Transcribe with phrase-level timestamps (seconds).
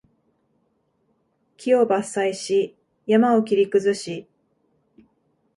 [1.57, 1.97] 木を伐
[2.29, 4.27] 採し、山を切り崩し